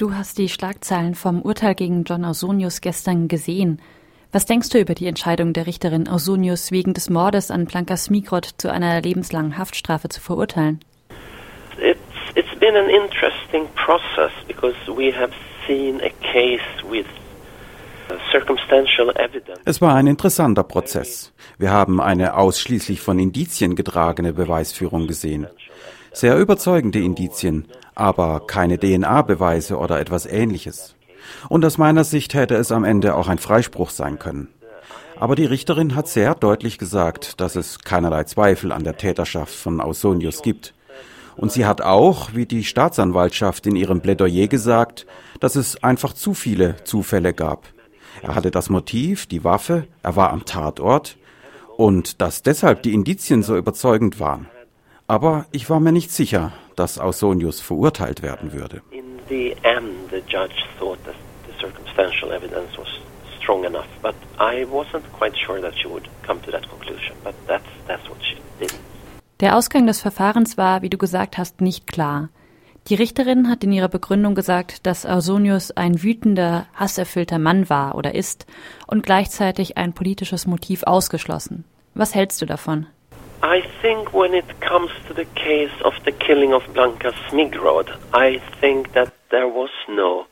Du 0.00 0.14
hast 0.14 0.38
die 0.38 0.48
Schlagzeilen 0.48 1.14
vom 1.14 1.42
Urteil 1.42 1.74
gegen 1.74 2.04
John 2.04 2.24
Ausonius 2.24 2.80
gestern 2.80 3.28
gesehen. 3.28 3.82
Was 4.32 4.46
denkst 4.46 4.70
du 4.70 4.78
über 4.78 4.94
die 4.94 5.06
Entscheidung 5.06 5.52
der 5.52 5.66
Richterin 5.66 6.08
Ausonius 6.08 6.72
wegen 6.72 6.94
des 6.94 7.10
Mordes 7.10 7.50
an 7.50 7.66
Blanka 7.66 7.98
Smigrod 7.98 8.48
zu 8.56 8.72
einer 8.72 9.02
lebenslangen 9.02 9.58
Haftstrafe 9.58 10.08
zu 10.08 10.22
verurteilen? 10.22 10.80
It's, 11.76 12.00
it's 12.34 12.58
been 12.58 12.76
an 12.76 12.88
interesting 12.88 13.68
process 13.74 14.32
because 14.48 14.74
we 14.86 15.12
have 15.14 15.32
seen 15.66 16.00
a 16.00 16.08
case 16.32 16.64
with 16.90 17.04
es 19.66 19.80
war 19.80 19.94
ein 19.94 20.08
interessanter 20.08 20.64
Prozess. 20.64 21.32
Wir 21.58 21.70
haben 21.70 22.00
eine 22.00 22.34
ausschließlich 22.36 23.00
von 23.00 23.20
Indizien 23.20 23.76
getragene 23.76 24.32
Beweisführung 24.32 25.06
gesehen. 25.06 25.46
Sehr 26.12 26.38
überzeugende 26.38 27.00
Indizien, 27.00 27.66
aber 27.94 28.40
keine 28.46 28.78
DNA-Beweise 28.78 29.78
oder 29.78 30.00
etwas 30.00 30.26
ähnliches. 30.26 30.96
Und 31.48 31.64
aus 31.64 31.78
meiner 31.78 32.04
Sicht 32.04 32.34
hätte 32.34 32.56
es 32.56 32.72
am 32.72 32.84
Ende 32.84 33.14
auch 33.14 33.28
ein 33.28 33.38
Freispruch 33.38 33.90
sein 33.90 34.18
können. 34.18 34.48
Aber 35.18 35.36
die 35.36 35.44
Richterin 35.44 35.94
hat 35.94 36.08
sehr 36.08 36.34
deutlich 36.34 36.78
gesagt, 36.78 37.40
dass 37.40 37.54
es 37.54 37.78
keinerlei 37.80 38.24
Zweifel 38.24 38.72
an 38.72 38.84
der 38.84 38.96
Täterschaft 38.96 39.54
von 39.54 39.80
Ausonius 39.80 40.42
gibt. 40.42 40.74
Und 41.36 41.52
sie 41.52 41.66
hat 41.66 41.80
auch, 41.80 42.34
wie 42.34 42.46
die 42.46 42.64
Staatsanwaltschaft 42.64 43.66
in 43.66 43.76
ihrem 43.76 44.00
Plädoyer 44.00 44.48
gesagt, 44.48 45.06
dass 45.38 45.56
es 45.56 45.82
einfach 45.82 46.12
zu 46.12 46.34
viele 46.34 46.82
Zufälle 46.84 47.32
gab. 47.32 47.66
Er 48.22 48.34
hatte 48.34 48.50
das 48.50 48.68
Motiv, 48.68 49.26
die 49.26 49.44
Waffe, 49.44 49.86
er 50.02 50.16
war 50.16 50.30
am 50.30 50.44
Tatort 50.44 51.16
und 51.76 52.20
dass 52.20 52.42
deshalb 52.42 52.82
die 52.82 52.92
Indizien 52.92 53.42
so 53.42 53.56
überzeugend 53.56 54.20
waren. 54.20 54.48
Aber 55.10 55.46
ich 55.50 55.68
war 55.68 55.80
mir 55.80 55.90
nicht 55.90 56.12
sicher, 56.12 56.52
dass 56.76 57.00
Ausonius 57.00 57.60
verurteilt 57.60 58.22
werden 58.22 58.52
würde. 58.52 58.80
In 58.92 59.18
the 59.28 59.56
end, 59.64 60.08
the 60.08 60.22
judge 60.28 60.54
thought 60.78 61.04
that 61.04 61.16
the 61.48 61.52
circumstantial 61.58 62.30
evidence 62.30 62.78
was 62.78 62.86
strong 63.42 63.64
enough, 63.64 63.88
but 64.02 64.14
I 64.38 64.64
wasn't 64.70 65.02
quite 65.18 65.36
sure 65.36 65.60
that 65.62 65.74
she 65.76 65.88
would 65.88 66.08
come 66.24 66.40
to 66.42 66.52
that 66.52 66.62
conclusion. 66.70 67.16
But 67.24 67.34
that's 67.48 67.64
that's 67.88 68.08
what 68.08 68.18
she 68.22 68.36
did. 68.60 68.72
Der 69.40 69.56
Ausgang 69.56 69.88
des 69.88 70.00
Verfahrens 70.00 70.56
war, 70.56 70.82
wie 70.82 70.90
du 70.90 70.96
gesagt 70.96 71.38
hast, 71.38 71.60
nicht 71.60 71.88
klar. 71.88 72.28
Die 72.86 72.94
Richterin 72.94 73.48
hat 73.48 73.64
in 73.64 73.72
ihrer 73.72 73.88
Begründung 73.88 74.36
gesagt, 74.36 74.86
dass 74.86 75.06
Ausonius 75.06 75.72
ein 75.72 76.04
wütender, 76.04 76.66
hasserfüllter 76.74 77.40
Mann 77.40 77.68
war 77.68 77.96
oder 77.96 78.14
ist 78.14 78.46
und 78.86 79.02
gleichzeitig 79.02 79.76
ein 79.76 79.92
politisches 79.92 80.46
Motiv 80.46 80.84
ausgeschlossen. 80.84 81.64
Was 81.94 82.14
hältst 82.14 82.40
du 82.40 82.46
davon? 82.46 82.86
I 83.42 83.62
think 83.80 84.12
when 84.12 84.34
it 84.34 84.60
comes 84.60 84.90
to 85.08 85.14
the 85.14 85.24
case 85.34 85.72
of 85.82 85.94
the 86.04 86.12
killing 86.12 86.52
of 86.52 86.62
Blanka 86.74 87.12
Smigrod, 87.28 87.88
I 88.12 88.38
think 88.60 88.92
that 88.92 89.12
there 89.30 89.48
was 89.48 89.70
no 89.88 90.26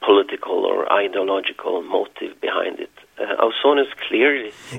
political 0.00 0.64
or 0.64 0.90
ideological 0.92 1.82
motive 1.82 2.40
behind 2.40 2.78
it. 2.78 2.90
Uh, 3.20 3.34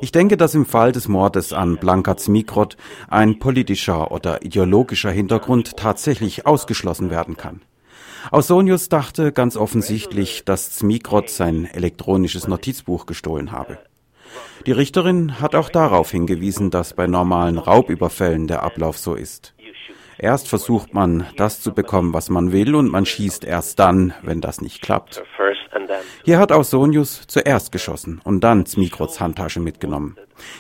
ich 0.02 0.12
denke, 0.14 0.38
dass 0.38 0.56
im 0.56 0.66
Fall 0.66 0.94
des 0.94 1.10
Mordes 1.10 1.52
an 1.52 1.76
Blanka 1.76 2.16
Zmikrot 2.16 2.78
ein 3.10 3.38
politischer 3.40 4.12
oder 4.12 4.44
ideologischer 4.44 5.12
Hintergrund 5.12 5.76
tatsächlich 5.76 6.46
ausgeschlossen 6.46 7.10
werden 7.10 7.36
kann. 7.36 7.62
Ausonius 8.32 8.88
dachte 8.88 9.34
ganz 9.34 9.58
offensichtlich, 9.58 10.46
dass 10.46 10.72
Zmikrot 10.72 11.30
sein 11.30 11.66
elektronisches 11.66 12.48
Notizbuch 12.48 13.06
gestohlen 13.06 13.52
habe. 13.52 13.78
Die 14.66 14.72
Richterin 14.72 15.40
hat 15.40 15.56
auch 15.56 15.70
darauf 15.70 16.12
hingewiesen, 16.12 16.70
dass 16.70 16.94
bei 16.94 17.08
normalen 17.08 17.58
Raubüberfällen 17.58 18.48
der 18.48 18.64
Ablauf 18.64 18.98
so 18.98 19.16
ist. 19.16 19.54
Erst 20.18 20.50
versucht 20.50 20.94
man, 20.94 21.26
das 21.38 21.62
zu 21.62 21.74
bekommen, 21.74 22.14
was 22.14 22.30
man 22.30 22.52
will, 22.52 22.76
und 22.76 22.92
man 22.92 23.06
schießt 23.06 23.46
erst 23.46 23.80
dann, 23.80 24.14
wenn 24.22 24.42
das 24.42 24.60
nicht 24.60 24.82
klappt. 24.82 25.24
Hier 26.26 26.40
hat 26.40 26.52
Ausonius 26.52 27.22
zuerst 27.28 27.72
geschossen 27.72 28.20
und 28.24 28.44
dann 28.44 28.66
Zmikrots 28.66 29.20
Handtasche 29.20 29.62
mitgenommen. 29.62 30.18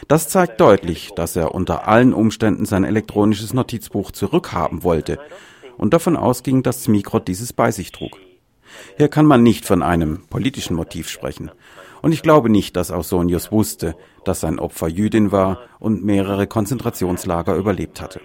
Das 0.08 0.30
zeigt 0.30 0.62
deutlich, 0.62 1.12
dass 1.16 1.35
er 1.35 1.53
unter 1.53 1.88
allen 1.88 2.13
Umständen 2.13 2.66
sein 2.66 2.84
elektronisches 2.84 3.53
Notizbuch 3.53 4.12
zurückhaben 4.12 4.84
wollte 4.84 5.19
und 5.78 5.94
davon 5.94 6.16
ausging, 6.16 6.63
dass 6.63 6.84
Zmikrot 6.84 7.28
dieses 7.28 7.53
bei 7.53 7.72
sich 7.72 7.91
trug. 7.91 8.18
Hier 8.97 9.08
kann 9.09 9.25
man 9.25 9.44
nicht 9.44 9.66
von 9.66 9.84
einem 9.84 10.25
politischen 10.29 10.75
Motiv 10.75 11.09
sprechen. 11.09 11.52
Und 12.01 12.11
ich 12.11 12.21
glaube 12.21 12.49
nicht, 12.49 12.75
dass 12.75 12.91
Ausonius 12.91 13.51
wusste, 13.51 13.95
dass 14.25 14.39
sein 14.39 14.59
Opfer 14.59 14.87
Jüdin 14.87 15.31
war 15.31 15.59
und 15.79 16.03
mehrere 16.03 16.47
Konzentrationslager 16.47 17.55
überlebt 17.55 18.01
hatte. 18.01 18.21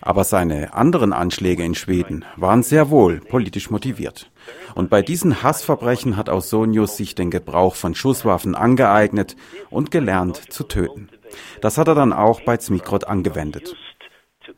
Aber 0.00 0.24
seine 0.24 0.74
anderen 0.74 1.14
Anschläge 1.14 1.64
in 1.64 1.74
Schweden 1.74 2.26
waren 2.36 2.62
sehr 2.62 2.90
wohl 2.90 3.20
politisch 3.20 3.70
motiviert. 3.70 4.30
Und 4.74 4.90
bei 4.90 5.00
diesen 5.00 5.42
Hassverbrechen 5.42 6.18
hat 6.18 6.28
Ausonius 6.28 6.98
sich 6.98 7.14
den 7.14 7.30
Gebrauch 7.30 7.74
von 7.74 7.94
Schusswaffen 7.94 8.54
angeeignet 8.54 9.34
und 9.70 9.90
gelernt 9.90 10.52
zu 10.52 10.64
töten. 10.64 11.08
Das 11.62 11.78
hat 11.78 11.88
er 11.88 11.94
dann 11.94 12.12
auch 12.12 12.42
bei 12.42 12.58
Zmikrot 12.58 13.04
angewendet. 13.04 13.76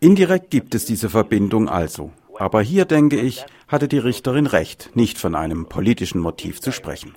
Indirekt 0.01 0.51
gibt 0.51 0.75
es 0.75 0.85
diese 0.85 1.09
Verbindung 1.09 1.69
also. 1.69 2.11
Aber 2.39 2.61
hier 2.61 2.85
denke 2.85 3.17
ich, 3.17 3.47
hatte 3.69 3.87
die 3.87 3.99
Richterin 3.99 4.47
recht, 4.47 4.91
nicht 4.95 5.17
von 5.17 5.37
einem 5.37 5.67
politischen 5.67 6.21
Motiv 6.21 6.61
zu 6.61 6.73
sprechen. 6.73 7.15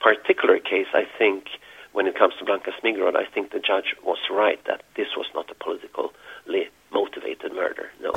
Particular 0.00 0.58
case, 0.58 0.86
I 0.94 1.04
think 1.18 1.44
when 1.92 2.06
it 2.06 2.16
comes 2.16 2.34
to 2.38 2.44
Blanca 2.44 2.70
Smigrod, 2.80 3.16
I 3.16 3.24
think 3.32 3.52
the 3.52 3.58
judge 3.60 3.96
was 4.04 4.18
right 4.30 4.60
that 4.66 4.82
this 4.96 5.08
was 5.16 5.26
not 5.34 5.50
a 5.50 5.54
politically 5.54 6.70
motivated 6.92 7.52
murder. 7.52 7.90
No. 8.02 8.12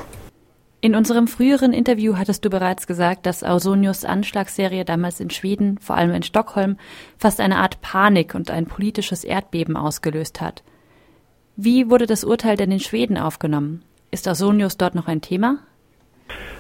In 0.81 0.95
unserem 0.95 1.27
früheren 1.27 1.73
Interview 1.73 2.15
hattest 2.15 2.45
du 2.45 2.49
bereits 2.49 2.87
gesagt, 2.87 3.25
dass 3.25 3.43
Ausonius 3.43 4.05
Anschlagsserie 4.05 4.85
damals 4.85 5.19
in 5.19 5.29
Schweden, 5.29 5.77
vor 5.79 5.97
allem 5.97 6.13
in 6.13 6.23
Stockholm, 6.23 6.77
fast 7.17 7.41
eine 7.41 7.57
Art 7.57 7.81
Panik 7.81 8.33
und 8.33 8.49
ein 8.49 8.65
politisches 8.65 9.25
Erdbeben 9.25 9.75
ausgelöst 9.75 10.39
hat. 10.39 10.63
Wie 11.57 11.89
wurde 11.89 12.05
das 12.05 12.23
Urteil 12.23 12.55
denn 12.55 12.71
in 12.71 12.79
Schweden 12.79 13.17
aufgenommen? 13.17 13.83
Ist 14.11 14.27
Ausonius 14.29 14.77
dort 14.77 14.95
noch 14.95 15.07
ein 15.07 15.19
Thema? 15.21 15.59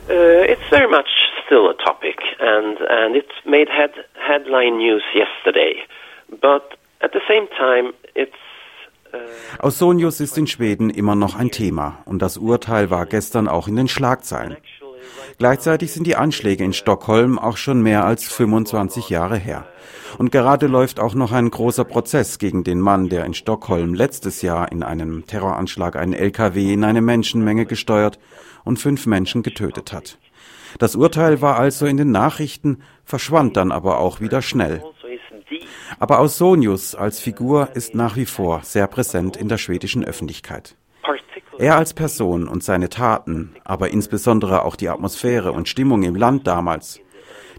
Uh, 0.09 0.43
it's 0.43 0.67
very 0.69 0.89
much 0.89 1.18
still 1.49 1.67
a 1.69 1.73
topic, 1.73 2.17
and 2.39 2.77
and 2.89 3.15
it 3.15 3.29
made 3.45 3.69
head, 3.69 3.91
headline 4.13 4.77
news 4.77 5.03
yesterday. 5.13 5.73
But 6.29 6.77
at 7.01 7.11
the 7.13 7.21
same 7.27 7.47
time, 7.57 7.93
it's 8.15 8.31
uh, 9.13 9.17
Ausonius 9.59 10.19
ist 10.21 10.37
in 10.37 10.45
Schweden 10.45 10.91
immer 10.91 11.15
noch 11.15 11.35
ein 11.35 11.49
Thema 11.49 12.03
und 12.05 12.21
das 12.21 12.37
Urteil 12.37 12.91
war 12.91 13.07
gestern 13.07 13.47
auch 13.47 13.67
in 13.67 13.75
den 13.75 13.87
Schlagzeilen. 13.87 14.57
Gleichzeitig 15.39 15.91
sind 15.91 16.05
die 16.05 16.17
Anschläge 16.17 16.63
in 16.63 16.73
Stockholm 16.73 17.39
auch 17.39 17.57
schon 17.57 17.81
mehr 17.81 18.05
als 18.05 18.31
25 18.31 19.09
Jahre 19.09 19.37
her. 19.37 19.65
Und 20.17 20.31
gerade 20.31 20.67
läuft 20.67 20.99
auch 20.99 21.15
noch 21.15 21.31
ein 21.31 21.49
großer 21.49 21.85
Prozess 21.85 22.39
gegen 22.39 22.63
den 22.63 22.79
Mann, 22.79 23.09
der 23.09 23.25
in 23.25 23.33
Stockholm 23.33 23.93
letztes 23.93 24.41
Jahr 24.41 24.71
in 24.71 24.83
einem 24.83 25.25
Terroranschlag 25.25 25.95
einen 25.95 26.13
LKW 26.13 26.73
in 26.73 26.83
eine 26.83 27.01
Menschenmenge 27.01 27.65
gesteuert 27.65 28.19
und 28.65 28.77
fünf 28.77 29.05
Menschen 29.05 29.41
getötet 29.41 29.93
hat. 29.93 30.17
Das 30.77 30.95
Urteil 30.95 31.41
war 31.41 31.57
also 31.57 31.85
in 31.85 31.97
den 31.97 32.11
Nachrichten, 32.11 32.83
verschwand 33.03 33.57
dann 33.57 33.71
aber 33.71 33.99
auch 33.99 34.21
wieder 34.21 34.41
schnell. 34.41 34.83
Aber 35.99 36.19
Ausonius 36.19 36.95
als 36.95 37.19
Figur 37.19 37.69
ist 37.73 37.95
nach 37.95 38.15
wie 38.15 38.25
vor 38.25 38.61
sehr 38.63 38.87
präsent 38.87 39.35
in 39.35 39.49
der 39.49 39.57
schwedischen 39.57 40.05
Öffentlichkeit. 40.05 40.75
Er 41.57 41.75
als 41.75 41.93
Person 41.93 42.47
und 42.47 42.63
seine 42.63 42.87
Taten, 42.87 43.55
aber 43.65 43.89
insbesondere 43.89 44.63
auch 44.63 44.77
die 44.77 44.87
Atmosphäre 44.87 45.51
und 45.51 45.67
Stimmung 45.67 46.03
im 46.03 46.15
Land 46.15 46.47
damals, 46.47 47.01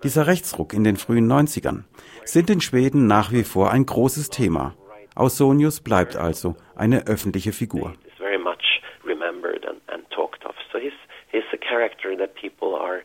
dieser 0.02 0.26
Rechtsruck 0.26 0.72
in 0.72 0.84
den 0.84 0.96
frühen 0.96 1.30
90ern, 1.30 1.82
sind 2.24 2.48
in 2.48 2.62
Schweden 2.62 3.06
nach 3.06 3.32
wie 3.32 3.44
vor 3.44 3.70
ein 3.70 3.84
großes 3.84 4.30
Thema. 4.30 4.74
Ausonius 5.14 5.80
bleibt 5.80 6.16
also 6.16 6.56
eine 6.74 7.06
öffentliche 7.06 7.52
Figur. 7.52 7.92
Character 11.70 12.16
that 12.16 12.34
people 12.34 12.74
are 12.74 13.02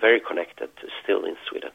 very 0.00 0.20
connected 0.20 0.68
to 0.80 0.86
still 1.02 1.24
in 1.24 1.36
Sweden. 1.48 1.70